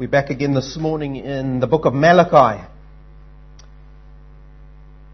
[0.00, 2.66] We're back again this morning in the book of Malachi.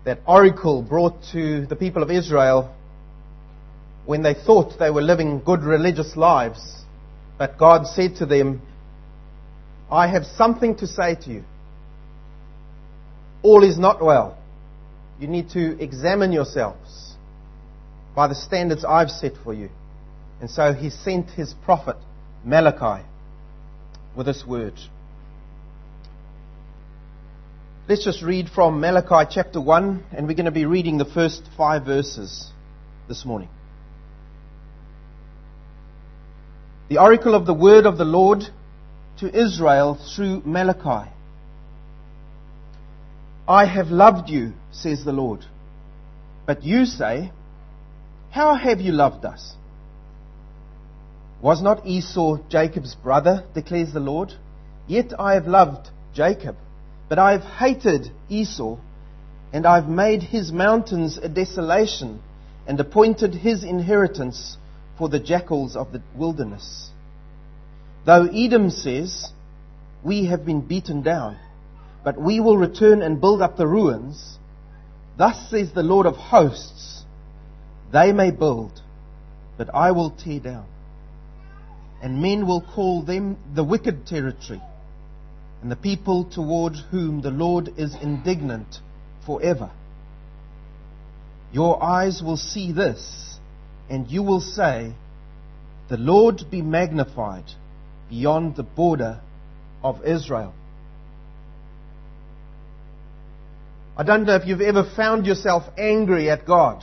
[0.05, 2.73] That oracle brought to the people of Israel
[4.05, 6.85] when they thought they were living good religious lives.
[7.37, 8.63] But God said to them,
[9.91, 11.43] I have something to say to you.
[13.43, 14.39] All is not well.
[15.19, 17.17] You need to examine yourselves
[18.15, 19.69] by the standards I've set for you.
[20.41, 21.97] And so he sent his prophet,
[22.45, 23.05] Malachi
[24.17, 24.75] with this word.
[27.89, 31.43] Let's just read from Malachi chapter 1, and we're going to be reading the first
[31.57, 32.51] five verses
[33.09, 33.49] this morning.
[36.89, 38.43] The oracle of the word of the Lord
[39.19, 41.11] to Israel through Malachi.
[43.47, 45.45] I have loved you, says the Lord.
[46.47, 47.31] But you say,
[48.31, 49.55] How have you loved us?
[51.43, 54.33] Was not Esau Jacob's brother, declares the Lord?
[54.87, 56.57] Yet I have loved Jacob,
[57.09, 58.79] but I have hated Esau,
[59.53, 62.23] and I have made his mountains a desolation,
[62.67, 64.57] and appointed his inheritance
[64.97, 66.91] for the jackals of the wilderness.
[68.07, 69.31] Though Edom says,
[70.03, 71.37] We have been beaten down,
[72.03, 74.39] but we will return and build up the ruins,
[75.19, 77.05] thus says the Lord of hosts,
[77.93, 78.81] They may build,
[79.59, 80.67] but I will tear down
[82.03, 84.61] and men will call them the wicked territory,
[85.63, 88.81] and the people toward whom the Lord is indignant
[89.25, 89.71] forever.
[91.53, 93.39] Your eyes will see this,
[93.89, 94.93] and you will say,
[95.89, 97.45] The Lord be magnified
[98.11, 99.21] beyond the border
[99.83, 100.53] of Israel.
[103.97, 106.83] I don't know if you've ever found yourself angry at God.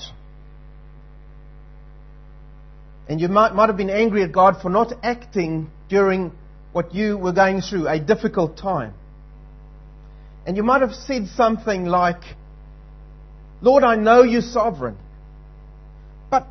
[3.07, 6.31] And you might, might have been angry at God for not acting during
[6.71, 8.93] what you were going through, a difficult time.
[10.45, 12.21] And you might have said something like,
[13.61, 14.97] Lord, I know you're sovereign.
[16.29, 16.47] But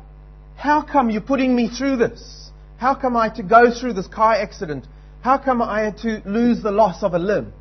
[0.55, 2.49] how come you're putting me through this?
[2.77, 4.85] How come I had to go through this car accident?
[5.21, 7.53] How come I had to lose the loss of a limb?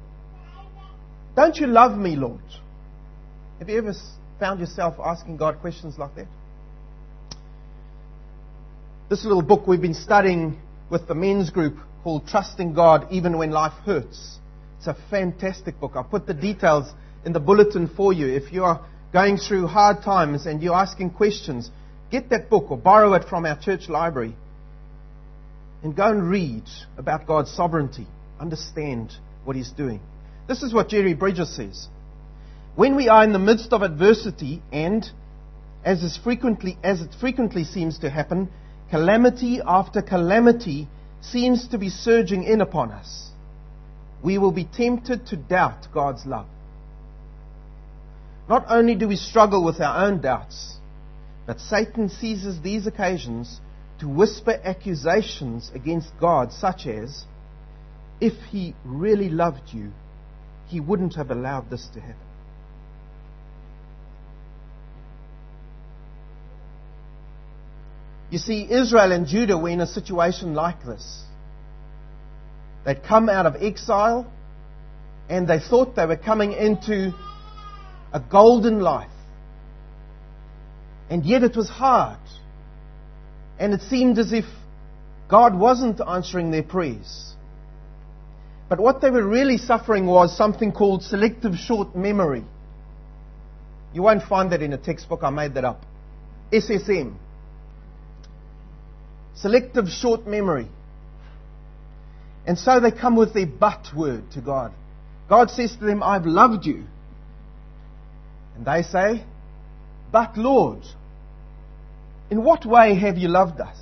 [1.36, 2.40] Don't you love me, Lord?
[3.58, 3.94] Have you ever
[4.40, 6.26] found yourself asking God questions like that?
[9.08, 10.58] This little book we've been studying
[10.88, 14.38] with the men's group called Trusting God Even When Life Hurts.
[14.78, 15.92] It's a fantastic book.
[15.94, 16.90] I'll put the details
[17.24, 18.28] in the bulletin for you.
[18.28, 21.70] If you are going through hard times and you're asking questions,
[22.10, 24.34] get that book or borrow it from our church library
[25.82, 26.64] and go and read
[26.96, 28.06] about God's sovereignty.
[28.40, 29.12] Understand
[29.44, 30.00] what He's doing.
[30.48, 31.88] This is what Jerry Bridges says.
[32.76, 35.04] When we are in the midst of adversity and,
[35.84, 38.48] as, is frequently, as it frequently seems to happen,
[38.92, 40.86] calamity after calamity
[41.22, 43.30] seems to be surging in upon us,
[44.22, 46.46] we will be tempted to doubt God's love.
[48.50, 50.76] Not only do we struggle with our own doubts,
[51.46, 53.62] but Satan seizes these occasions
[54.00, 57.24] to whisper accusations against God, such as,
[58.20, 59.90] if he really loved you,
[60.66, 62.31] he wouldn't have allowed this to happen.
[68.32, 71.22] You see, Israel and Judah were in a situation like this.
[72.86, 74.26] They'd come out of exile
[75.28, 77.12] and they thought they were coming into
[78.10, 79.10] a golden life.
[81.10, 82.20] And yet it was hard.
[83.58, 84.46] And it seemed as if
[85.28, 87.34] God wasn't answering their prayers.
[88.70, 92.44] But what they were really suffering was something called selective short memory.
[93.92, 95.84] You won't find that in a textbook, I made that up.
[96.50, 97.16] SSM.
[99.36, 100.68] Selective short memory.
[102.46, 104.72] And so they come with their but word to God.
[105.28, 106.84] God says to them, I've loved you.
[108.56, 109.24] And they say,
[110.10, 110.82] But Lord,
[112.30, 113.76] in what way have you loved us?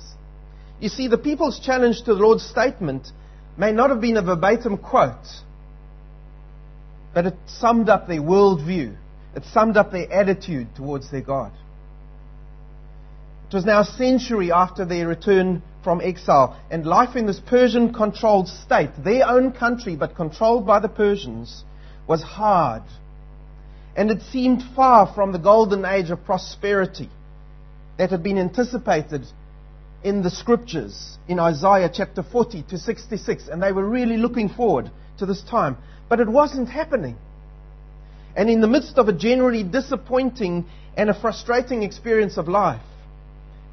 [0.79, 3.07] You see, the people's challenge to the Lord's statement
[3.57, 5.27] may not have been a verbatim quote,
[7.13, 8.95] but it summed up their worldview.
[9.35, 11.51] It summed up their attitude towards their God.
[13.51, 17.93] It was now a century after their return from exile, and life in this Persian
[17.93, 21.65] controlled state, their own country but controlled by the Persians,
[22.07, 22.83] was hard.
[23.97, 27.09] And it seemed far from the golden age of prosperity
[27.97, 29.25] that had been anticipated
[30.01, 33.49] in the scriptures in Isaiah chapter 40 to 66.
[33.49, 35.75] And they were really looking forward to this time.
[36.07, 37.17] But it wasn't happening.
[38.33, 42.81] And in the midst of a generally disappointing and a frustrating experience of life,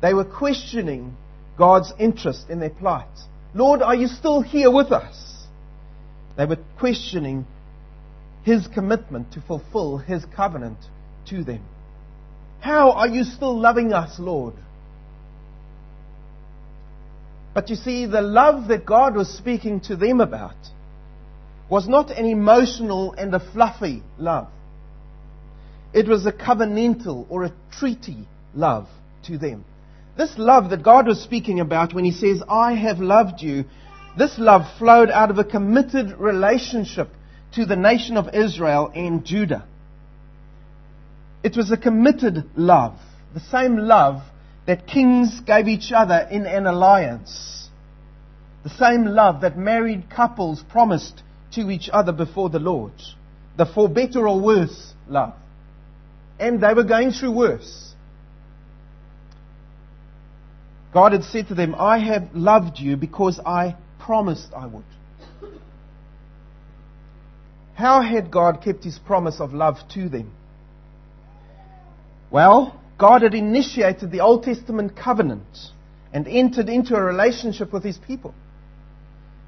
[0.00, 1.16] they were questioning
[1.56, 3.06] God's interest in their plight.
[3.54, 5.46] Lord, are you still here with us?
[6.36, 7.46] They were questioning
[8.44, 10.78] his commitment to fulfill his covenant
[11.28, 11.62] to them.
[12.60, 14.54] How are you still loving us, Lord?
[17.54, 20.56] But you see, the love that God was speaking to them about
[21.68, 24.48] was not an emotional and a fluffy love.
[25.92, 28.88] It was a covenantal or a treaty love
[29.24, 29.64] to them.
[30.18, 33.66] This love that God was speaking about when He says, I have loved you,
[34.18, 37.08] this love flowed out of a committed relationship
[37.54, 39.64] to the nation of Israel and Judah.
[41.44, 42.98] It was a committed love,
[43.32, 44.22] the same love
[44.66, 47.68] that kings gave each other in an alliance,
[48.64, 51.22] the same love that married couples promised
[51.52, 52.92] to each other before the Lord,
[53.56, 55.34] the for better or worse love.
[56.40, 57.87] And they were going through worse.
[60.92, 64.84] God had said to them, I have loved you because I promised I would.
[67.74, 70.32] How had God kept his promise of love to them?
[72.30, 75.46] Well, God had initiated the Old Testament covenant
[76.12, 78.34] and entered into a relationship with his people.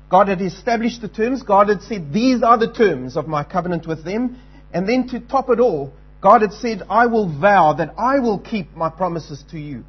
[0.08, 1.42] God had established the terms.
[1.42, 4.38] God had said, These are the terms of my covenant with them.
[4.72, 8.38] And then to top it all, God had said, I will vow that I will
[8.38, 9.84] keep my promises to you.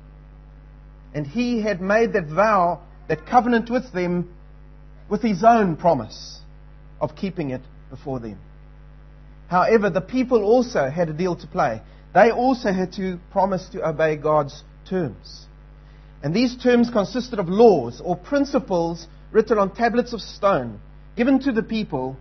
[1.13, 4.33] And he had made that vow, that covenant with them,
[5.09, 6.39] with his own promise
[7.01, 8.39] of keeping it before them.
[9.49, 11.81] However, the people also had a deal to play.
[12.13, 15.45] They also had to promise to obey God's terms.
[16.23, 20.79] And these terms consisted of laws or principles written on tablets of stone
[21.15, 22.15] given to the people.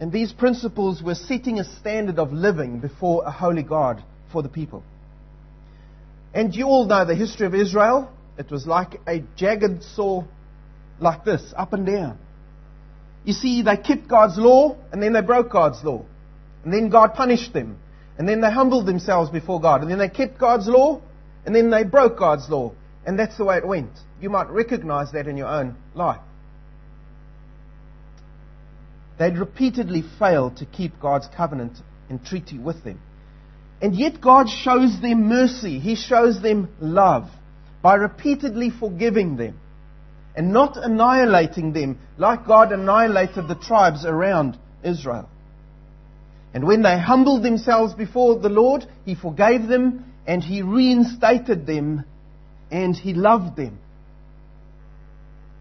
[0.00, 4.02] And these principles were setting a standard of living before a holy God
[4.32, 4.82] for the people.
[6.34, 8.10] And you all know the history of Israel.
[8.38, 10.24] It was like a jagged saw,
[10.98, 12.18] like this, up and down.
[13.24, 16.04] You see, they kept God's law, and then they broke God's law.
[16.64, 17.78] And then God punished them.
[18.18, 19.82] And then they humbled themselves before God.
[19.82, 21.00] And then they kept God's law,
[21.44, 22.72] and then they broke God's law.
[23.04, 23.92] And that's the way it went.
[24.20, 26.20] You might recognize that in your own life.
[29.18, 33.00] They'd repeatedly failed to keep God's covenant and treaty with them.
[33.82, 35.80] And yet God shows them mercy.
[35.80, 37.28] He shows them love
[37.82, 39.58] by repeatedly forgiving them
[40.36, 45.28] and not annihilating them like God annihilated the tribes around Israel.
[46.54, 52.04] And when they humbled themselves before the Lord, He forgave them and He reinstated them
[52.70, 53.78] and He loved them.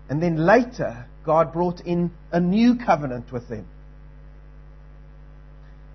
[0.10, 3.66] And then later, God brought in a new covenant with them.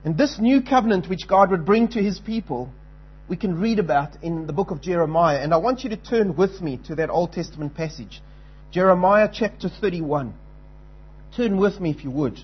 [0.06, 2.70] And this new covenant which God would bring to his people,
[3.28, 5.38] we can read about in the book of Jeremiah.
[5.38, 8.22] And I want you to turn with me to that Old Testament passage.
[8.70, 10.32] Jeremiah chapter 31.
[11.36, 12.38] Turn with me if you would.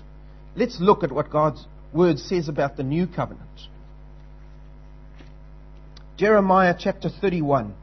[0.57, 3.47] Let's look at what God's word says about the new covenant.
[6.17, 7.73] Jeremiah chapter 31,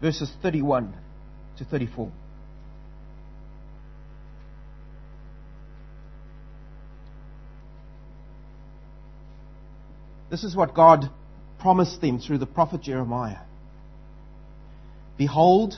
[0.00, 0.94] verses 31
[1.58, 2.12] to 34.
[10.34, 11.10] This is what God
[11.60, 13.38] promised them through the prophet Jeremiah.
[15.16, 15.76] Behold,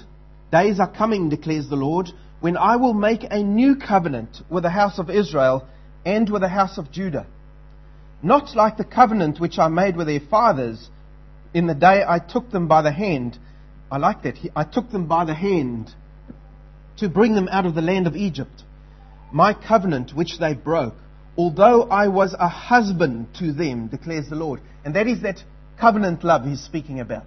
[0.50, 2.08] days are coming, declares the Lord,
[2.40, 5.68] when I will make a new covenant with the house of Israel
[6.06, 7.26] and with the house of Judah.
[8.22, 10.88] Not like the covenant which I made with their fathers
[11.52, 13.38] in the day I took them by the hand.
[13.92, 14.38] I like that.
[14.56, 15.94] I took them by the hand
[16.96, 18.62] to bring them out of the land of Egypt.
[19.30, 20.96] My covenant which they broke
[21.36, 24.60] although I was a husband to them, declares the Lord.
[24.84, 25.42] And that is that
[25.78, 27.24] covenant love he's speaking about.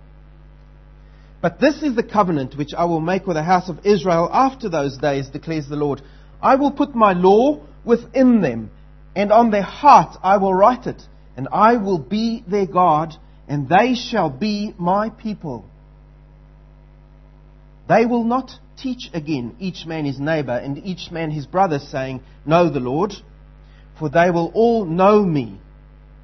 [1.41, 4.67] But this is the covenant which I will make with the house of Israel after
[4.67, 6.01] those days, declares the Lord.
[6.41, 8.71] I will put my law within them,
[9.15, 11.01] and on their heart I will write it,
[11.37, 13.15] and I will be their God,
[13.47, 15.65] and they shall be my people.
[17.87, 22.21] They will not teach again each man his neighbor and each man his brother, saying,
[22.45, 23.13] Know the Lord
[23.99, 25.59] for they will all know me,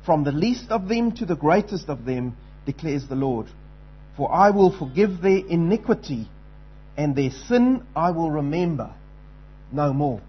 [0.05, 3.47] from the least of them to the greatest of them, declares the Lord.
[4.15, 6.29] For I will forgive their iniquity,
[6.95, 8.93] and their sin I will remember
[9.73, 10.21] no more.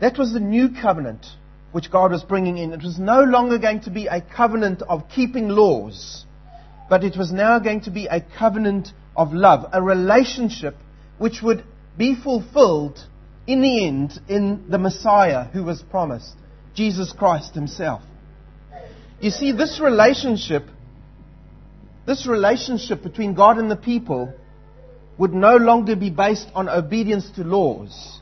[0.00, 1.26] That was the new covenant
[1.70, 2.72] which God was bringing in.
[2.72, 6.26] It was no longer going to be a covenant of keeping laws,
[6.90, 10.76] but it was now going to be a covenant of love, a relationship
[11.16, 11.64] which would
[11.96, 12.98] be fulfilled
[13.46, 16.34] in the end in the Messiah who was promised,
[16.74, 18.02] Jesus Christ himself.
[19.20, 20.64] You see, this relationship,
[22.06, 24.32] this relationship between God and the people
[25.18, 28.20] would no longer be based on obedience to laws,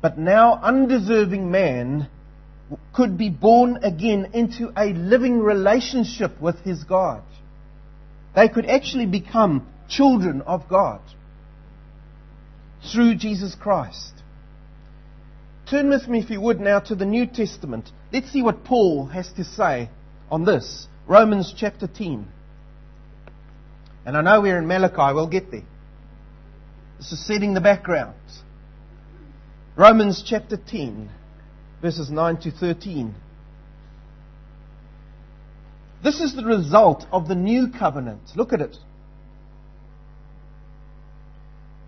[0.00, 2.08] but now undeserving man
[2.94, 7.22] could be born again into a living relationship with his God.
[8.34, 11.00] They could actually become children of God
[12.90, 14.12] through Jesus Christ.
[15.70, 17.90] Turn with me, if you would, now to the New Testament.
[18.12, 19.88] Let's see what Paul has to say
[20.30, 20.86] on this.
[21.06, 22.26] Romans chapter 10.
[24.04, 25.62] And I know we're in Malachi, we'll get there.
[26.98, 28.14] This is setting the background.
[29.76, 31.08] Romans chapter 10,
[31.80, 33.14] verses 9 to 13.
[36.04, 38.20] This is the result of the new covenant.
[38.36, 38.76] Look at it.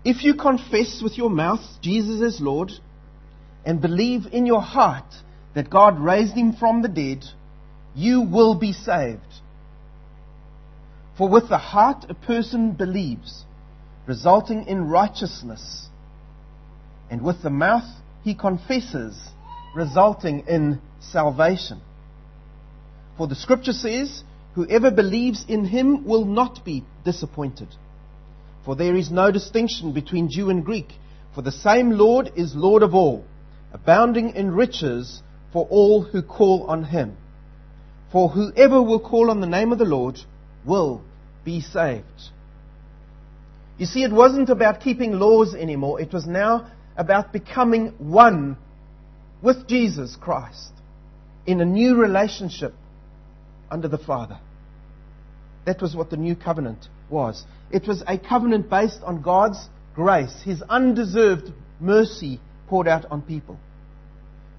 [0.05, 2.71] If you confess with your mouth Jesus is Lord
[3.65, 5.11] and believe in your heart
[5.55, 7.25] that God raised him from the dead,
[7.95, 9.21] you will be saved.
[11.17, 13.45] For with the heart a person believes,
[14.05, 15.89] resulting in righteousness,
[17.09, 17.89] and with the mouth
[18.23, 19.17] he confesses,
[19.75, 21.81] resulting in salvation.
[23.17, 27.69] For the scripture says, Whoever believes in him will not be disappointed.
[28.65, 30.91] For there is no distinction between Jew and Greek,
[31.35, 33.23] for the same Lord is Lord of all,
[33.71, 35.21] abounding in riches
[35.53, 37.15] for all who call on him.
[38.11, 40.19] For whoever will call on the name of the Lord
[40.65, 41.01] will
[41.43, 42.31] be saved.
[43.77, 46.01] You see, it wasn't about keeping laws anymore.
[46.01, 48.57] It was now about becoming one
[49.41, 50.71] with Jesus Christ
[51.45, 52.73] in a new relationship
[53.69, 54.39] under the Father.
[55.65, 57.43] That was what the new covenant was.
[57.71, 63.59] It was a covenant based on God's grace, His undeserved mercy poured out on people.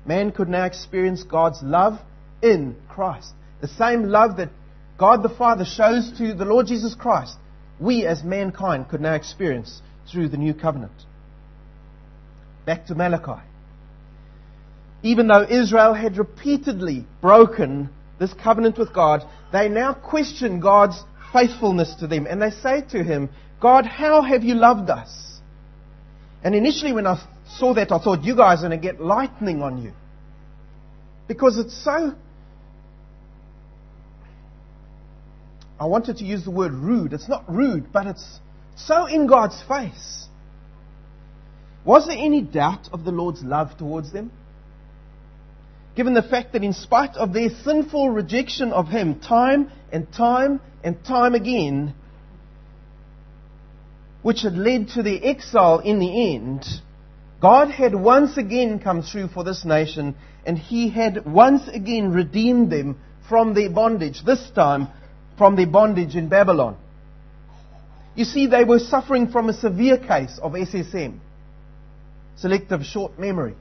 [0.04, 1.98] Man could now experience God's love
[2.42, 3.32] in Christ.
[3.60, 4.50] The same love that
[4.98, 7.36] God the Father shows to the Lord Jesus Christ,
[7.80, 10.92] we as mankind could now experience through the new covenant.
[12.64, 13.42] Back to Malachi.
[15.02, 19.22] Even though Israel had repeatedly broken this covenant with God,
[19.52, 22.26] they now question God's faithfulness to them.
[22.28, 23.30] And they say to him,
[23.60, 25.40] God, how have you loved us?
[26.42, 27.20] And initially, when I
[27.58, 29.92] saw that, I thought, you guys are going to get lightning on you.
[31.26, 32.14] Because it's so.
[35.78, 37.12] I wanted to use the word rude.
[37.12, 38.38] It's not rude, but it's
[38.76, 40.26] so in God's face.
[41.84, 44.30] Was there any doubt of the Lord's love towards them?
[45.96, 50.60] given the fact that in spite of their sinful rejection of Him, time and time
[50.84, 51.94] and time again,
[54.20, 56.66] which had led to their exile in the end,
[57.40, 62.70] God had once again come through for this nation and He had once again redeemed
[62.70, 64.88] them from their bondage, this time
[65.38, 66.76] from their bondage in Babylon.
[68.14, 71.18] You see, they were suffering from a severe case of SSM,
[72.36, 73.54] selective short memory.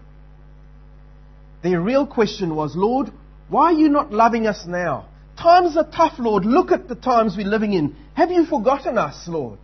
[1.63, 3.09] Their real question was, Lord,
[3.47, 5.07] why are you not loving us now?
[5.37, 6.45] Times are tough, Lord.
[6.45, 7.95] Look at the times we're living in.
[8.13, 9.59] Have you forgotten us, Lord?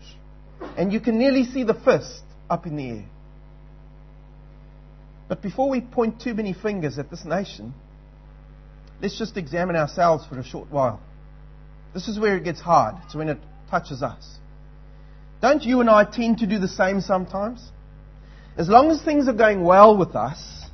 [0.77, 3.05] And you can nearly see the fist up in the air.
[5.27, 7.73] But before we point too many fingers at this nation,
[9.01, 11.01] let's just examine ourselves for a short while.
[11.93, 12.95] This is where it gets hard.
[13.05, 13.37] It's when it
[13.69, 14.37] touches us.
[15.41, 17.71] Don't you and I tend to do the same sometimes?
[18.57, 20.65] As long as things are going well with us,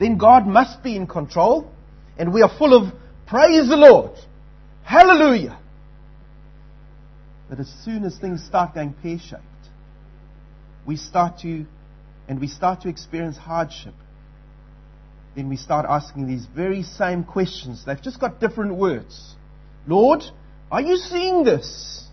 [0.00, 1.70] then God must be in control,
[2.18, 2.92] and we are full of
[3.26, 4.12] praise the Lord.
[4.86, 5.58] Hallelujah.
[7.50, 9.42] But as soon as things start going pear shaped,
[10.86, 11.66] we start to,
[12.28, 13.94] and we start to experience hardship,
[15.34, 17.84] then we start asking these very same questions.
[17.84, 19.34] They've just got different words.
[19.88, 20.22] Lord,
[20.70, 22.06] are you seeing this?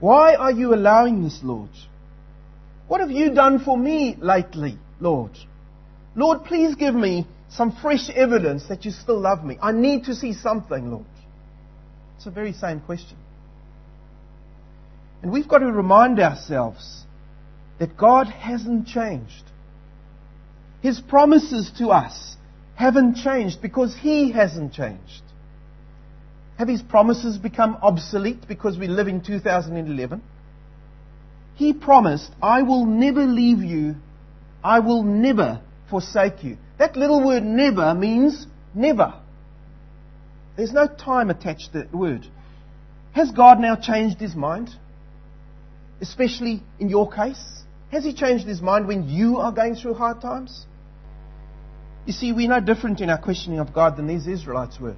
[0.00, 1.70] Why are you allowing this, Lord?
[2.88, 5.32] What have you done for me lately, Lord?
[6.14, 9.56] Lord, please give me some fresh evidence that you still love me.
[9.62, 11.06] I need to see something, Lord.
[12.18, 13.16] It's the very same question.
[15.22, 17.04] And we've got to remind ourselves
[17.78, 19.44] that God hasn't changed.
[20.82, 22.36] His promises to us
[22.74, 25.22] haven't changed because He hasn't changed.
[26.58, 30.20] Have His promises become obsolete because we live in 2011?
[31.54, 33.94] He promised, I will never leave you.
[34.64, 36.56] I will never forsake you.
[36.80, 38.44] That little word never means
[38.74, 39.14] never.
[40.58, 42.26] There's no time attached to that word.
[43.12, 44.68] Has God now changed his mind?
[46.02, 47.42] Especially in your case?
[47.90, 50.66] Has he changed his mind when you are going through hard times?
[52.04, 54.96] You see, we're no different in our questioning of God than these Israelites were.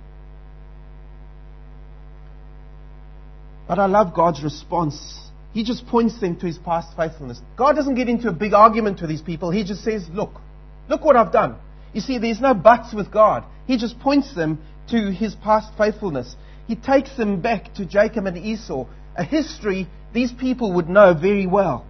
[3.68, 7.40] But I love God's response he just points them to his past faithfulness.
[7.56, 9.50] God doesn't get into a big argument with these people.
[9.50, 10.40] He just says, Look,
[10.88, 11.56] look what I've done.
[11.92, 13.44] You see, there's no buts with God.
[13.66, 14.60] He just points them
[14.90, 16.36] to his past faithfulness.
[16.66, 21.46] He takes them back to Jacob and Esau, a history these people would know very
[21.46, 21.86] well.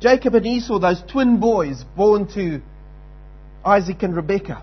[0.00, 2.60] Jacob and Esau, those twin boys born to
[3.64, 4.62] Isaac and Rebekah.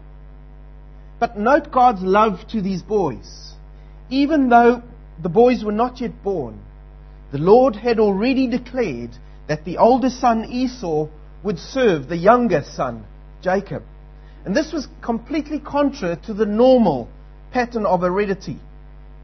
[1.19, 3.53] But note God's love to these boys.
[4.09, 4.81] Even though
[5.21, 6.59] the boys were not yet born,
[7.31, 9.11] the Lord had already declared
[9.47, 11.07] that the older son Esau
[11.43, 13.05] would serve the younger son
[13.41, 13.83] Jacob.
[14.45, 17.09] And this was completely contrary to the normal
[17.51, 18.59] pattern of heredity,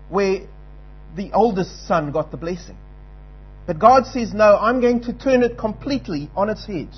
[0.10, 0.42] where
[1.16, 2.78] the oldest son got the blessing.
[3.66, 6.90] But God says, no, I'm going to turn it completely on its head.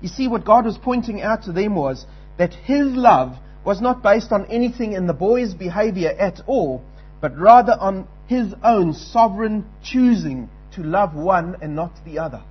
[0.00, 2.06] You see, what God was pointing out to them was
[2.38, 6.82] that His love was not based on anything in the boy's behavior at all,
[7.20, 12.42] but rather on His own sovereign choosing to love one and not the other.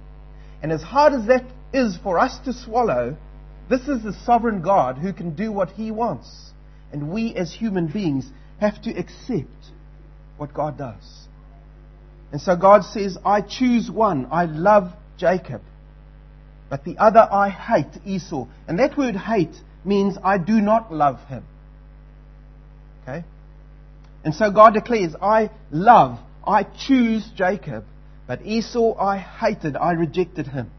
[0.62, 3.16] And as hard as that is for us to swallow,
[3.70, 6.52] this is the sovereign God who can do what He wants.
[6.92, 8.26] And we as human beings
[8.60, 9.72] have to accept
[10.38, 11.28] what God does.
[12.32, 14.28] And so God says, I choose one.
[14.32, 15.62] I love Jacob.
[16.70, 18.48] But the other I hate, Esau.
[18.68, 21.44] And that word hate means I do not love him.
[23.02, 23.24] Okay?
[24.24, 27.86] And so God declares, I love, I choose Jacob.
[28.28, 30.70] But Esau I hated, I rejected him.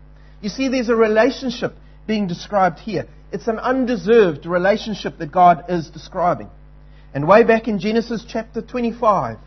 [0.41, 1.75] You see, there's a relationship
[2.11, 3.07] being described here.
[3.31, 6.51] It's an undeserved relationship that God is describing.
[7.15, 9.39] And way back in Genesis chapter 25,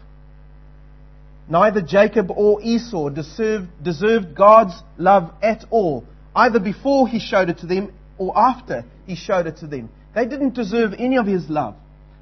[1.50, 7.58] neither Jacob or Esau deserved, deserved God's love at all either before he showed it
[7.58, 9.90] to them or after he showed it to them.
[10.16, 11.76] They didn't deserve any of his love.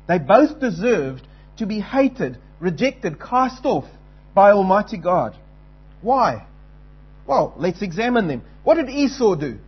[0.08, 1.21] They both deserved
[1.58, 3.86] to be hated, rejected, cast off
[4.34, 5.38] by Almighty God.
[6.01, 6.47] Why?
[7.27, 8.41] Well, let's examine them.
[8.63, 9.60] What did Esau do?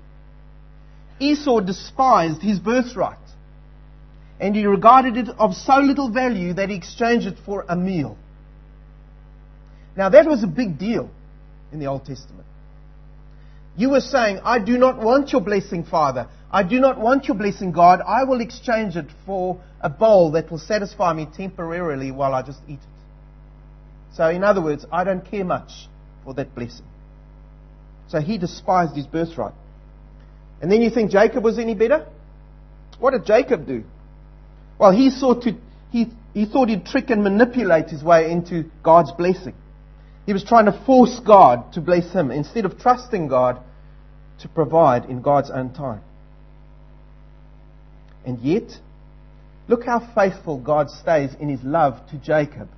[1.31, 3.17] Esau despised his birthright.
[4.39, 8.17] And he regarded it of so little value that he exchanged it for a meal.
[9.95, 11.09] Now that was a big deal
[11.71, 12.47] in the Old Testament.
[13.75, 16.27] You were saying, I do not want your blessing, Father.
[16.51, 18.01] I do not want your blessing, God.
[18.05, 22.59] I will exchange it for a bowl that will satisfy me temporarily while I just
[22.67, 24.15] eat it.
[24.15, 25.87] So, in other words, I don't care much
[26.23, 26.85] for that blessing.
[28.09, 29.55] So he despised his birthright.
[30.63, 32.07] And then you think Jacob was any better?
[32.97, 33.83] What did Jacob do?
[34.79, 35.57] Well, he, sought to,
[35.91, 39.55] he, he thought he'd trick and manipulate his way into God's blessing.
[40.25, 43.59] He was trying to force God to bless him instead of trusting God
[44.39, 45.99] to provide in God's own time.
[48.25, 48.71] And yet,
[49.67, 52.69] look how faithful God stays in his love to Jacob.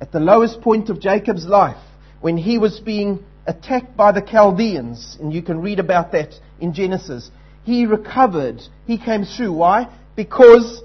[0.00, 1.82] At the lowest point of Jacob's life,
[2.20, 6.72] when he was being attacked by the Chaldeans, and you can read about that in
[6.72, 7.30] Genesis,
[7.64, 8.62] he recovered.
[8.86, 9.52] He came through.
[9.52, 9.88] Why?
[10.14, 10.82] Because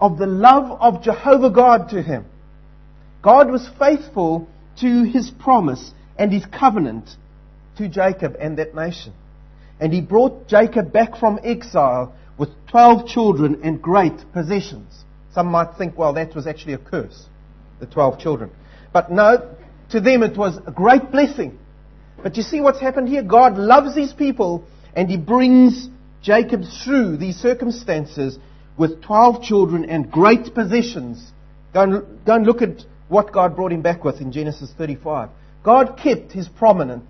[0.00, 2.24] of the love of Jehovah God to him.
[3.22, 4.48] God was faithful
[4.80, 7.08] to his promise and his covenant
[7.78, 9.12] to Jacob and that nation.
[9.80, 15.04] And he brought Jacob back from exile with 12 children and great possessions.
[15.32, 17.26] Some might think, well, that was actually a curse,
[17.78, 18.50] the 12 children.
[18.92, 19.54] But no,
[19.90, 21.58] to them it was a great blessing.
[22.22, 23.22] But you see what's happened here?
[23.22, 25.88] God loves his people and he brings
[26.22, 28.38] Jacob through these circumstances
[28.76, 31.32] with 12 children and great possessions.
[31.72, 35.28] Go and, go and look at what God brought him back with in Genesis 35.
[35.62, 36.48] God kept his,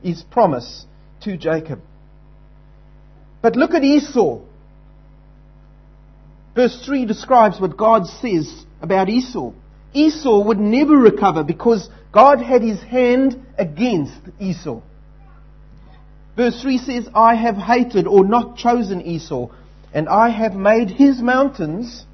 [0.03, 0.87] his promise
[1.23, 1.81] to Jacob.
[3.43, 4.41] But look at Esau.
[6.55, 9.53] Verse 3 describes what God says about Esau.
[9.93, 14.81] Esau would never recover because God had his hand against Esau.
[16.37, 19.49] Verse 3 says, I have hated or not chosen Esau,
[19.95, 22.05] and I have made his mountains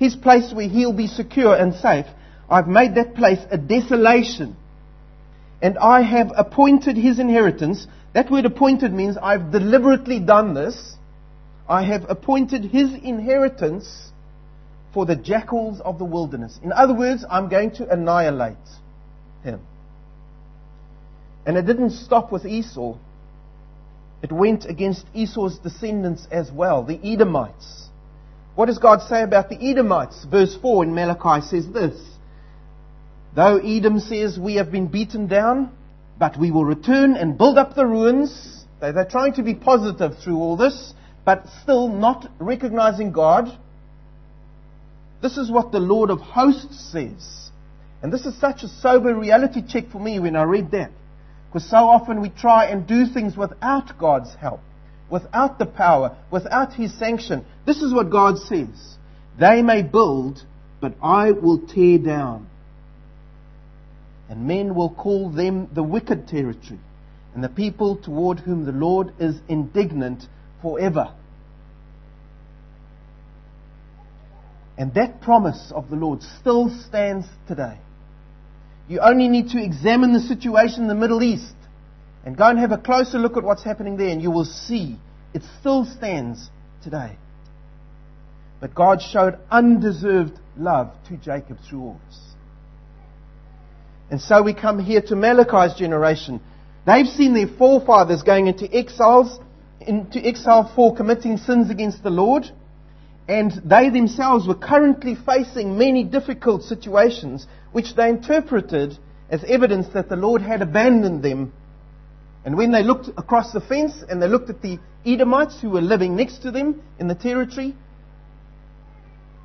[0.00, 2.06] his place where he'll be secure and safe,
[2.48, 4.56] I've made that place a desolation.
[5.62, 7.86] And I have appointed his inheritance.
[8.14, 10.96] That word appointed means I've deliberately done this.
[11.68, 14.10] I have appointed his inheritance
[14.94, 16.58] for the jackals of the wilderness.
[16.64, 18.56] In other words, I'm going to annihilate
[19.44, 19.60] him.
[21.44, 22.96] And it didn't stop with Esau.
[24.22, 27.88] It went against Esau's descendants as well, the Edomites.
[28.54, 30.24] What does God say about the Edomites?
[30.24, 31.98] Verse 4 in Malachi says this
[33.34, 35.70] Though Edom says we have been beaten down,
[36.18, 38.64] but we will return and build up the ruins.
[38.80, 43.56] They're trying to be positive through all this, but still not recognizing God.
[45.22, 47.50] This is what the Lord of hosts says.
[48.02, 50.90] And this is such a sober reality check for me when I read that.
[51.50, 54.60] Because so often we try and do things without God's help,
[55.10, 57.44] without the power, without His sanction.
[57.66, 58.96] This is what God says.
[59.38, 60.44] They may build,
[60.80, 62.46] but I will tear down.
[64.28, 66.78] And men will call them the wicked territory,
[67.34, 70.22] and the people toward whom the Lord is indignant
[70.62, 71.12] forever.
[74.78, 77.78] And that promise of the Lord still stands today.
[78.90, 81.54] You only need to examine the situation in the Middle East
[82.24, 84.98] and go and have a closer look at what's happening there, and you will see
[85.32, 86.50] it still stands
[86.82, 87.16] today.
[88.60, 92.18] But God showed undeserved love to Jacob through all this.
[94.10, 96.40] And so we come here to Malachi's generation.
[96.84, 99.38] They've seen their forefathers going into exiles,
[99.80, 102.50] into exile for committing sins against the Lord.
[103.30, 108.98] And they themselves were currently facing many difficult situations, which they interpreted
[109.30, 111.52] as evidence that the Lord had abandoned them.
[112.44, 115.80] And when they looked across the fence and they looked at the Edomites who were
[115.80, 117.76] living next to them in the territory,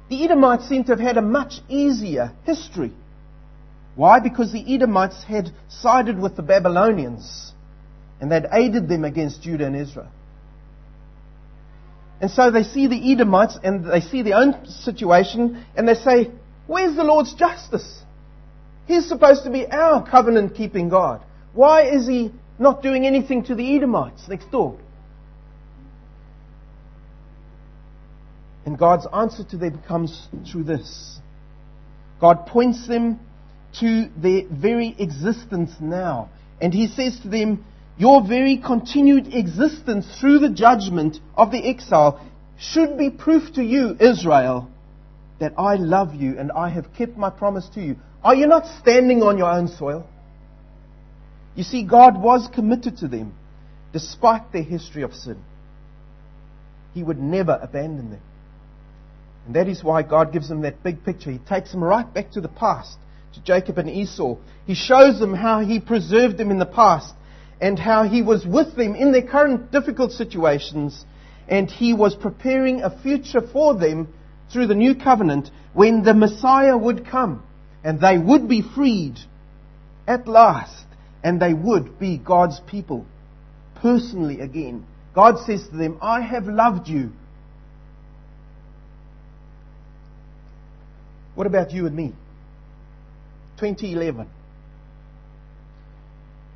[0.10, 2.92] the Edomites seemed to have had a much easier history.
[3.94, 4.20] Why?
[4.20, 7.54] Because the Edomites had sided with the Babylonians
[8.20, 10.10] and they'd aided them against Judah and Israel.
[12.26, 16.32] And so they see the Edomites and they see their own situation and they say,
[16.66, 18.02] Where's the Lord's justice?
[18.88, 21.24] He's supposed to be our covenant keeping God.
[21.54, 24.76] Why is he not doing anything to the Edomites next door?
[28.66, 31.20] And God's answer to them comes through this
[32.20, 33.20] God points them
[33.82, 36.30] to their very existence now.
[36.60, 37.64] And He says to them,
[37.98, 42.20] your very continued existence through the judgment of the exile
[42.58, 44.70] should be proof to you, Israel,
[45.40, 47.96] that I love you and I have kept my promise to you.
[48.24, 50.08] Are you not standing on your own soil?
[51.56, 53.34] You see, God was committed to them
[53.94, 55.42] despite their history of sin.
[56.94, 58.22] He would never abandon them.
[59.46, 61.32] And that is why God gives them that big picture.
[61.32, 62.98] He takes them right back to the past,
[63.36, 64.38] to Jacob and Esau.
[64.66, 67.14] He shows them how He preserved them in the past
[67.62, 71.06] and how he was with them in their current difficult situations,
[71.48, 74.14] and he was preparing a future for them
[74.52, 77.44] through the new covenant when the Messiah would come,
[77.84, 79.18] and they would be freed
[80.08, 80.86] at last,
[81.24, 83.06] and they would be God's people
[83.76, 84.86] personally again.
[85.14, 87.12] God says to them, I have loved you.
[91.36, 92.14] What about you and me?
[93.60, 94.28] 2011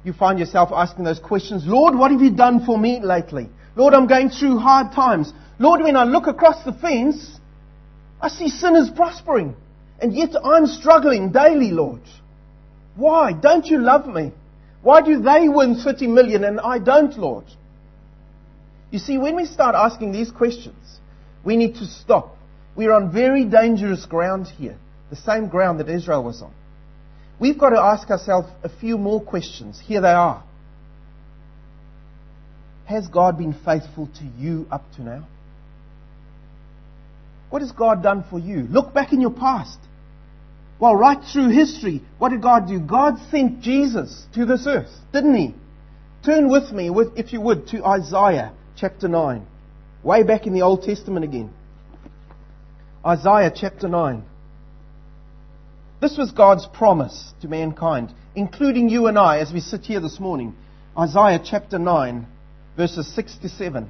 [0.04, 1.64] you find yourself asking those questions.
[1.66, 3.50] Lord, what have you done for me lately?
[3.76, 5.34] Lord, I'm going through hard times.
[5.60, 7.40] Lord, when I look across the fence,
[8.22, 9.56] I see sinners prospering.
[10.02, 12.02] And yet I'm struggling daily, Lord.
[12.96, 13.34] Why?
[13.34, 14.32] Don't you love me?
[14.82, 17.46] Why do they win 30 million and I don't, Lord?
[18.92, 21.00] You see, when we start asking these questions,
[21.44, 22.36] we need to stop.
[22.76, 24.78] We're on very dangerous ground here.
[25.10, 26.54] The same ground that Israel was on.
[27.40, 29.80] We've got to ask ourselves a few more questions.
[29.80, 30.44] Here they are.
[32.86, 35.28] Has God been faithful to you up to now?
[37.50, 38.68] What has God done for you?
[38.70, 39.78] Look back in your past.
[40.80, 42.80] Well, right through history, what did God do?
[42.80, 45.56] God sent Jesus to this earth, didn't He?
[46.26, 49.46] Turn with me, with, if you would, to Isaiah chapter 9.
[50.04, 51.54] Way back in the Old Testament again.
[53.06, 54.24] Isaiah chapter 9.
[56.02, 60.18] This was God's promise to mankind, including you and I as we sit here this
[60.18, 60.56] morning.
[60.98, 62.26] Isaiah chapter 9,
[62.78, 63.90] verses 6 to 7.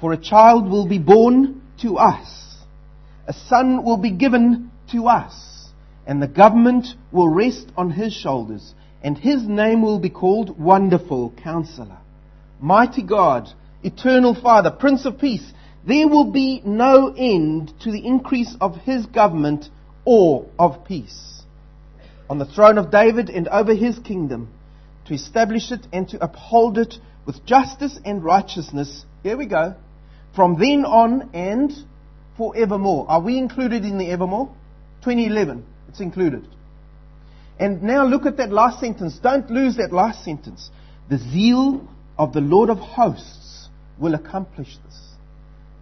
[0.00, 2.56] For a child will be born to us,
[3.26, 5.68] a son will be given to us,
[6.06, 11.34] and the government will rest on his shoulders, and his name will be called Wonderful
[11.42, 11.98] Counselor,
[12.60, 13.48] Mighty God,
[13.82, 15.52] Eternal Father, Prince of Peace.
[15.86, 19.66] There will be no end to the increase of his government
[20.04, 21.42] or of peace.
[22.28, 24.52] On the throne of David and over his kingdom,
[25.06, 26.94] to establish it and to uphold it
[27.26, 29.04] with justice and righteousness.
[29.22, 29.74] Here we go.
[30.34, 31.72] From then on and
[32.36, 33.06] forevermore.
[33.08, 34.48] Are we included in the evermore?
[35.02, 35.64] 2011.
[35.88, 36.46] It's included.
[37.58, 39.18] And now look at that last sentence.
[39.18, 40.70] Don't lose that last sentence.
[41.08, 41.88] The zeal
[42.18, 45.07] of the Lord of hosts will accomplish this.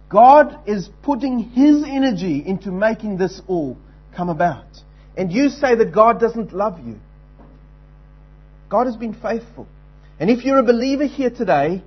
[0.09, 3.77] God is putting His energy into making this all
[4.15, 4.65] come about.
[5.17, 6.97] And you say that God doesn't love you.
[8.69, 9.67] God has been faithful.
[10.19, 11.83] And if you're a believer here today,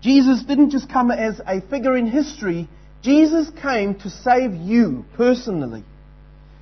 [0.00, 2.68] Jesus didn't just come as a figure in history,
[3.02, 5.84] Jesus came to save you personally.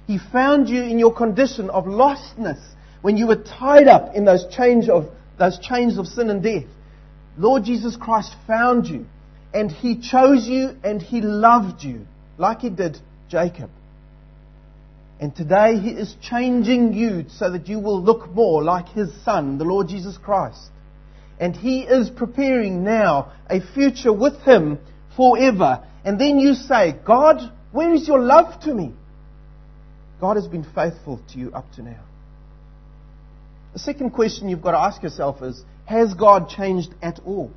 [0.06, 2.62] He found you in your condition of lostness
[3.02, 6.64] when you were tied up in those chains of, those chains of sin and death.
[7.36, 9.06] Lord Jesus Christ found you
[9.56, 12.98] and He chose you and He loved you like He did
[13.30, 13.70] Jacob.
[15.18, 19.56] And today He is changing you so that you will look more like His Son,
[19.56, 20.60] the Lord Jesus Christ.
[21.40, 24.78] And He is preparing now a future with Him
[25.16, 25.82] forever.
[26.04, 27.40] And then you say, God,
[27.72, 28.92] where is your love to me?
[30.20, 32.04] God has been faithful to you up to now.
[33.72, 37.50] The second question you've got to ask yourself is, has God changed at all?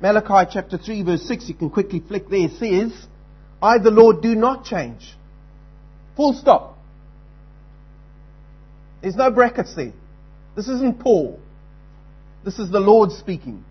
[0.00, 2.92] Malachi chapter 3 verse 6, you can quickly flick there, says,
[3.60, 5.14] I the Lord do not change.
[6.16, 6.78] Full stop.
[9.02, 9.92] There's no brackets there.
[10.56, 11.40] This isn't Paul.
[12.44, 13.64] This is the Lord speaking.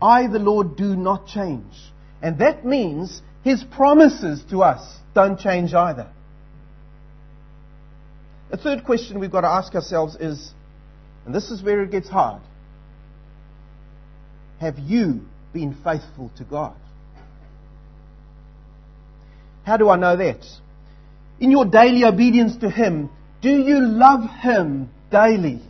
[0.00, 1.72] I, the Lord, do not change.
[2.22, 6.08] And that means His promises to us don't change either.
[8.50, 10.52] The third question we've got to ask ourselves is,
[11.26, 12.40] and this is where it gets hard,
[14.60, 15.20] have you
[15.60, 16.76] been faithful to God?
[19.64, 20.44] How do I know that?
[21.40, 25.62] in your daily obedience to Him, do you love Him daily?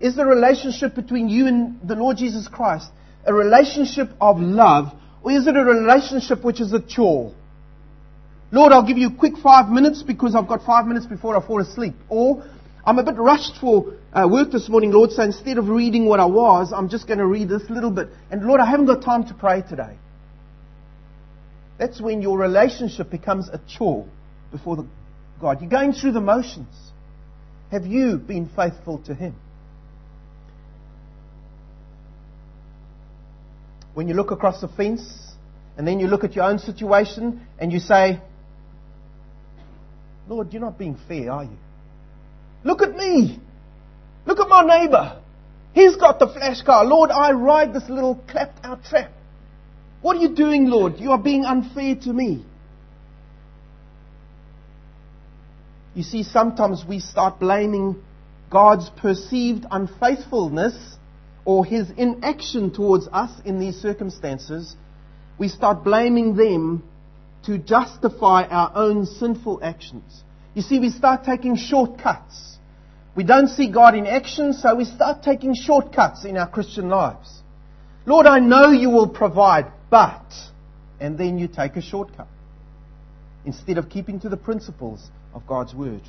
[0.00, 2.90] Is the relationship between you and the Lord Jesus Christ
[3.26, 7.34] a relationship of love, or is it a relationship which is a chore?
[8.50, 11.60] Lord, I'll give you quick five minutes because I've got five minutes before I fall
[11.60, 11.94] asleep.
[12.08, 12.42] Or
[12.88, 16.20] I'm a bit rushed for uh, work this morning, Lord, so instead of reading what
[16.20, 18.08] I was, I'm just going to read this little bit.
[18.30, 19.98] And Lord, I haven't got time to pray today.
[21.78, 24.06] That's when your relationship becomes a chore
[24.50, 24.86] before the
[25.38, 25.60] God.
[25.60, 26.74] You're going through the motions.
[27.70, 29.36] Have you been faithful to Him?
[33.92, 35.02] When you look across the fence
[35.76, 38.18] and then you look at your own situation and you say,
[40.26, 41.58] Lord, you're not being fair, are you?
[42.64, 43.40] Look at me.
[44.26, 45.20] Look at my neighbor.
[45.72, 46.84] He's got the flash car.
[46.84, 49.12] Lord, I ride this little clapped out trap.
[50.00, 50.98] What are you doing, Lord?
[50.98, 52.44] You are being unfair to me.
[55.94, 57.96] You see, sometimes we start blaming
[58.50, 60.96] God's perceived unfaithfulness
[61.44, 64.76] or his inaction towards us in these circumstances.
[65.38, 66.84] We start blaming them
[67.46, 70.22] to justify our own sinful actions.
[70.58, 72.56] You see, we start taking shortcuts.
[73.14, 77.42] We don't see God in action, so we start taking shortcuts in our Christian lives.
[78.06, 80.32] Lord, I know you will provide, but,
[80.98, 82.26] and then you take a shortcut
[83.44, 86.02] instead of keeping to the principles of God's word.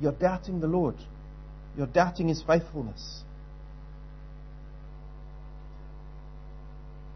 [0.00, 0.96] You're doubting the Lord.
[1.76, 3.22] You're doubting his faithfulness.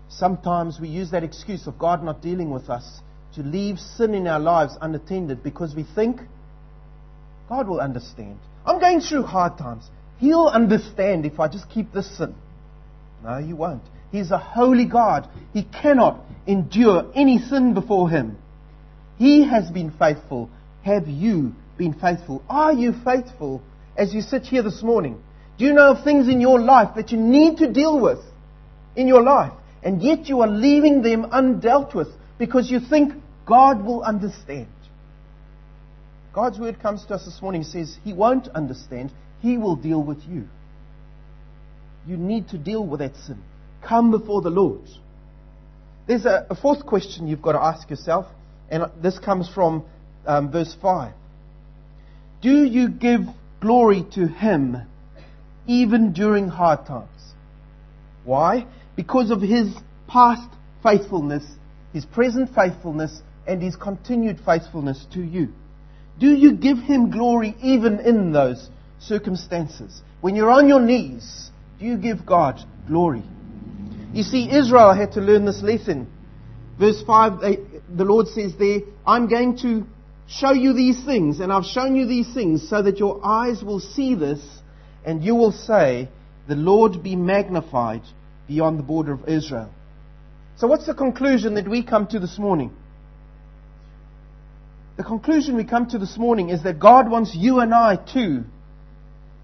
[0.08, 3.00] Sometimes we use that excuse of God not dealing with us
[3.34, 6.20] to leave sin in our lives unattended because we think
[7.48, 8.38] God will understand.
[8.64, 9.88] I'm going through hard times.
[10.18, 12.34] He'll understand if I just keep this sin.
[13.24, 13.82] No, He won't.
[14.12, 15.28] He's a holy God.
[15.52, 18.36] He cannot endure any sin before Him.
[19.18, 20.50] He has been faithful
[20.82, 22.42] have you been faithful?
[22.48, 23.62] Are you faithful
[23.96, 25.22] as you sit here this morning?
[25.58, 28.18] Do you know of things in your life that you need to deal with
[28.96, 32.08] in your life, and yet you are leaving them undealt with
[32.40, 33.12] because you think
[33.46, 34.66] God will understand?
[36.32, 40.22] God's word comes to us this morning says He won't understand, He will deal with
[40.26, 40.48] you.
[42.06, 43.42] You need to deal with that sin.
[43.86, 44.88] Come before the Lord.
[46.08, 48.24] There's a, a fourth question you've got to ask yourself,
[48.70, 49.84] and this comes from
[50.26, 51.12] um, verse 5.
[52.40, 53.20] Do you give
[53.60, 54.78] glory to Him
[55.66, 57.34] even during hard times?
[58.24, 58.66] Why?
[58.96, 59.74] Because of His
[60.08, 60.48] past
[60.82, 61.44] faithfulness,
[61.92, 65.48] His present faithfulness, and His continued faithfulness to you.
[66.18, 70.02] Do you give Him glory even in those circumstances?
[70.20, 73.22] When you're on your knees, do you give God glory?
[74.12, 76.10] You see, Israel had to learn this lesson.
[76.78, 77.58] Verse 5, they,
[77.94, 79.86] the Lord says there, I'm going to
[80.28, 83.80] show you these things, and I've shown you these things so that your eyes will
[83.80, 84.40] see this,
[85.04, 86.08] and you will say,
[86.48, 88.02] The Lord be magnified
[88.46, 89.70] beyond the border of Israel.
[90.60, 92.70] So, what's the conclusion that we come to this morning?
[94.98, 98.44] The conclusion we come to this morning is that God wants you and I too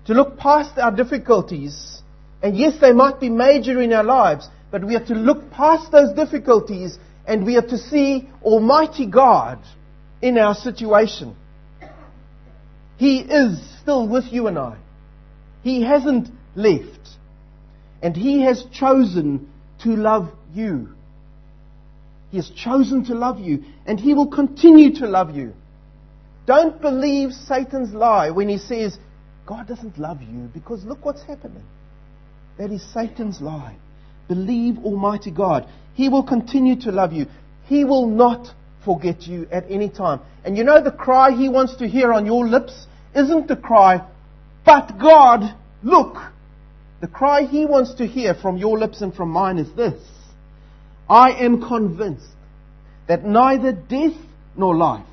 [0.04, 2.02] to look past our difficulties.
[2.42, 5.90] And yes, they might be major in our lives, but we have to look past
[5.90, 9.60] those difficulties and we have to see Almighty God
[10.20, 11.34] in our situation.
[12.98, 14.76] He is still with you and I.
[15.62, 17.08] He hasn't left.
[18.02, 19.50] And He has chosen
[19.82, 20.90] to love you.
[22.30, 25.54] He has chosen to love you, and He will continue to love you.
[26.46, 28.96] Don't believe Satan's lie when he says,
[29.46, 31.64] God doesn't love you, because look what's happening.
[32.58, 33.76] That is Satan's lie.
[34.28, 35.68] Believe Almighty God.
[35.94, 37.26] He will continue to love you.
[37.66, 40.20] He will not forget you at any time.
[40.44, 44.06] And you know the cry He wants to hear on your lips isn't the cry,
[44.64, 46.16] but God, look.
[47.00, 50.00] The cry He wants to hear from your lips and from mine is this
[51.08, 52.26] I am convinced
[53.06, 54.16] that neither death
[54.56, 55.06] nor life,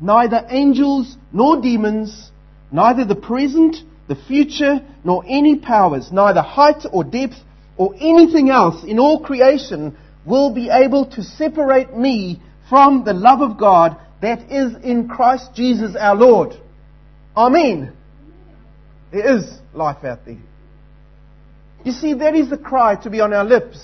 [0.00, 2.30] neither angels nor demons,
[2.70, 3.76] neither the present,
[4.08, 7.36] the future, nor any powers, neither height or depth
[7.76, 13.40] or anything else in all creation will be able to separate me from the love
[13.40, 16.54] of God that is in Christ Jesus our Lord.
[17.36, 17.92] Amen.
[19.12, 20.38] There is life out there.
[21.84, 23.78] You see, that is the cry to be on our lips.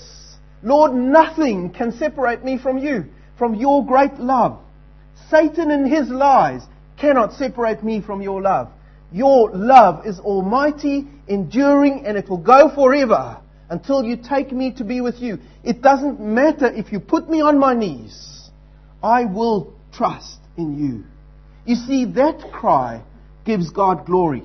[0.63, 3.05] Lord, nothing can separate me from you,
[3.37, 4.59] from your great love.
[5.29, 6.63] Satan and his lies
[6.97, 8.69] cannot separate me from your love.
[9.11, 13.37] Your love is almighty, enduring, and it will go forever
[13.69, 15.39] until you take me to be with you.
[15.63, 18.49] It doesn't matter if you put me on my knees.
[19.03, 21.03] I will trust in you.
[21.65, 23.03] You see, that cry
[23.45, 24.43] gives God glory.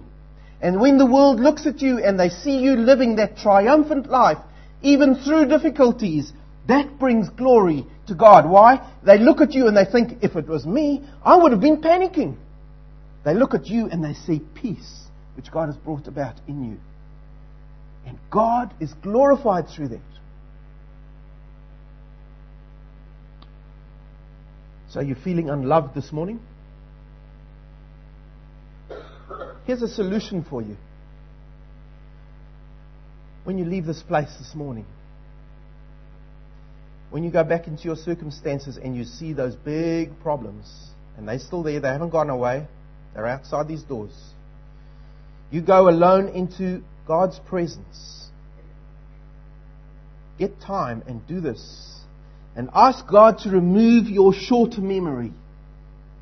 [0.60, 4.38] And when the world looks at you and they see you living that triumphant life,
[4.82, 6.32] even through difficulties,
[6.68, 8.48] that brings glory to God.
[8.48, 8.88] Why?
[9.02, 11.80] They look at you and they think, if it was me, I would have been
[11.80, 12.36] panicking.
[13.24, 15.04] They look at you and they see peace,
[15.36, 16.78] which God has brought about in you.
[18.06, 20.00] And God is glorified through that.
[24.90, 26.40] So you're feeling unloved this morning?
[29.66, 30.76] Here's a solution for you.
[33.48, 34.84] When you leave this place this morning,
[37.08, 40.70] when you go back into your circumstances and you see those big problems,
[41.16, 42.66] and they're still there, they haven't gone away,
[43.14, 44.12] they're outside these doors.
[45.50, 48.28] You go alone into God's presence.
[50.38, 52.02] Get time and do this.
[52.54, 55.32] And ask God to remove your short memory,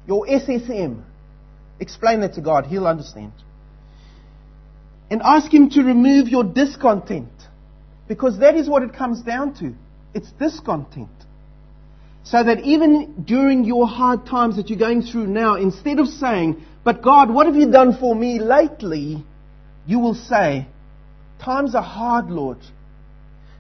[0.06, 1.02] your SSM.
[1.80, 2.66] Explain that to God.
[2.66, 3.32] He'll understand.
[5.10, 7.30] And ask Him to remove your discontent.
[8.08, 9.74] Because that is what it comes down to.
[10.14, 11.08] It's discontent.
[12.24, 16.62] So that even during your hard times that you're going through now, instead of saying,
[16.84, 19.24] But God, what have you done for me lately?
[19.86, 20.66] You will say,
[21.40, 22.58] Times are hard, Lord.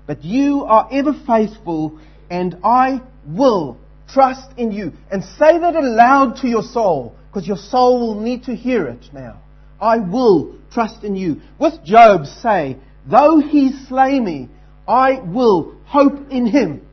[0.06, 3.78] But you are ever faithful, and I will
[4.08, 4.92] trust in you.
[5.10, 9.12] And say that aloud to your soul because your soul will need to hear it
[9.12, 9.40] now.
[9.80, 11.40] I will trust in you.
[11.58, 12.76] With Job, say,
[13.06, 14.48] though he slay me,
[14.86, 16.86] I will hope in him.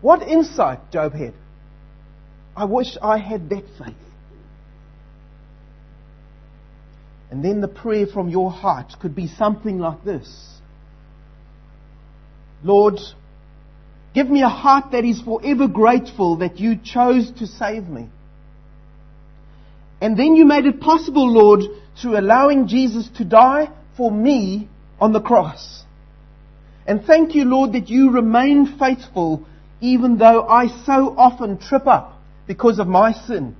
[0.00, 1.34] What insight Job had.
[2.56, 3.94] I wish I had that faith.
[7.30, 10.58] And then the prayer from your heart could be something like this
[12.62, 12.98] Lord,
[14.14, 18.08] give me a heart that is forever grateful that you chose to save me.
[20.00, 21.62] And then you made it possible, Lord,
[22.00, 24.68] through allowing Jesus to die for me
[25.00, 25.82] on the cross.
[26.86, 29.44] And thank you, Lord, that you remain faithful
[29.80, 33.56] even though I so often trip up because of my sin.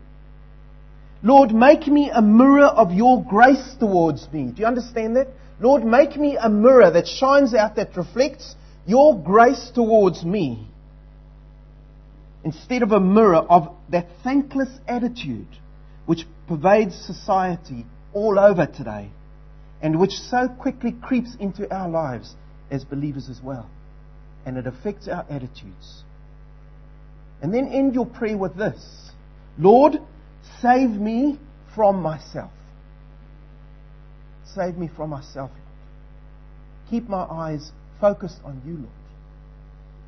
[1.22, 4.52] Lord, make me a mirror of your grace towards me.
[4.52, 5.28] Do you understand that?
[5.60, 8.54] Lord, make me a mirror that shines out, that reflects
[8.86, 10.66] your grace towards me.
[12.44, 15.48] Instead of a mirror of that thankless attitude
[16.08, 19.10] which pervades society all over today
[19.82, 22.34] and which so quickly creeps into our lives
[22.70, 23.68] as believers as well.
[24.46, 26.04] And it affects our attitudes.
[27.42, 29.10] And then end your prayer with this
[29.58, 29.98] Lord,
[30.62, 31.38] save me
[31.74, 32.52] from myself.
[34.54, 35.62] Save me from myself, Lord.
[36.88, 37.70] Keep my eyes
[38.00, 38.88] focused on you, Lord.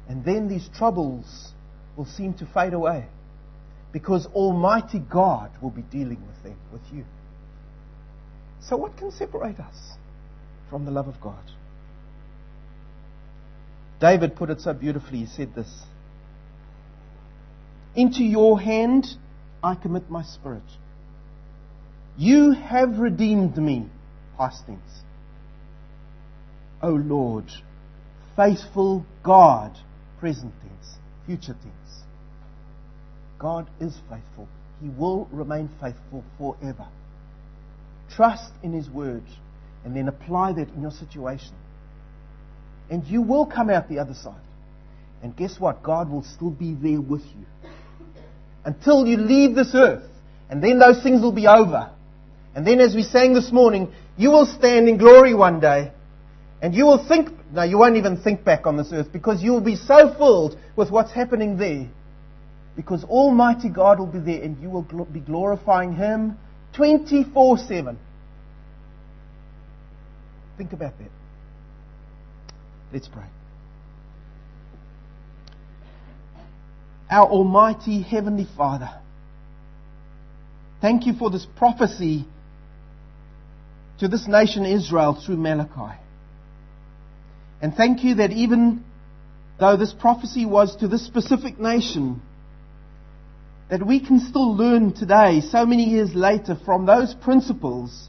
[0.08, 1.52] And then these troubles
[1.94, 3.06] will seem to fade away
[3.92, 7.04] because Almighty God will be dealing with them, with you.
[8.60, 9.92] So, what can separate us
[10.68, 11.42] from the love of God?
[14.00, 15.18] David put it so beautifully.
[15.18, 15.82] He said this
[17.94, 19.06] Into your hand
[19.62, 20.62] I commit my spirit.
[22.16, 23.86] You have redeemed me,
[24.36, 25.02] past tense.
[26.82, 27.44] O Lord,
[28.36, 29.78] faithful God,
[30.18, 32.04] present tense, future tense.
[33.40, 34.46] God is faithful.
[34.80, 36.86] He will remain faithful forever.
[38.14, 39.24] Trust in His word
[39.84, 41.54] and then apply that in your situation.
[42.90, 44.34] And you will come out the other side.
[45.22, 45.82] And guess what?
[45.82, 47.70] God will still be there with you.
[48.64, 50.04] Until you leave this earth.
[50.50, 51.90] And then those things will be over.
[52.54, 55.92] And then as we sang this morning, you will stand in glory one day.
[56.60, 59.52] And you will think, no, you won't even think back on this earth because you
[59.52, 61.88] will be so filled with what's happening there.
[62.80, 66.38] Because Almighty God will be there and you will be glorifying Him
[66.76, 67.98] 24 7.
[70.56, 71.10] Think about that.
[72.90, 73.26] Let's pray.
[77.10, 78.88] Our Almighty Heavenly Father,
[80.80, 82.24] thank you for this prophecy
[83.98, 86.00] to this nation Israel through Malachi.
[87.60, 88.84] And thank you that even
[89.58, 92.22] though this prophecy was to this specific nation,
[93.70, 98.08] that we can still learn today, so many years later, from those principles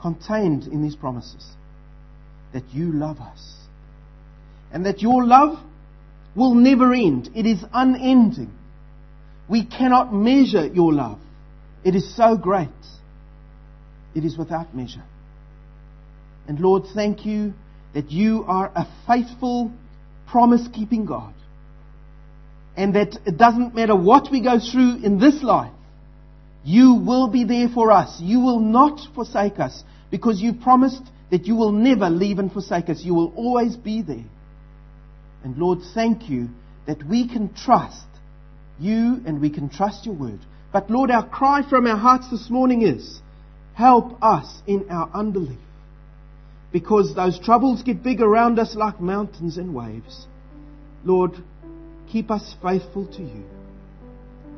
[0.00, 1.46] contained in these promises.
[2.52, 3.56] That you love us.
[4.70, 5.58] And that your love
[6.36, 7.30] will never end.
[7.34, 8.52] It is unending.
[9.48, 11.18] We cannot measure your love.
[11.84, 12.68] It is so great.
[14.14, 15.04] It is without measure.
[16.46, 17.54] And Lord, thank you
[17.94, 19.72] that you are a faithful,
[20.26, 21.32] promise keeping God.
[22.78, 25.72] And that it doesn't matter what we go through in this life,
[26.64, 28.20] you will be there for us.
[28.20, 31.02] You will not forsake us because you promised
[31.32, 33.02] that you will never leave and forsake us.
[33.02, 34.24] You will always be there.
[35.42, 36.50] And Lord, thank you
[36.86, 38.06] that we can trust
[38.78, 40.38] you and we can trust your word.
[40.72, 43.20] But Lord, our cry from our hearts this morning is,
[43.74, 45.58] help us in our unbelief
[46.72, 50.26] because those troubles get big around us like mountains and waves.
[51.04, 51.32] Lord,
[52.12, 53.44] keep us faithful to you,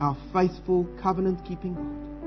[0.00, 2.19] our faithful covenant keeping God.